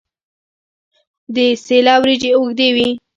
[1.35, 2.89] د سیله وریجې اوږدې وي.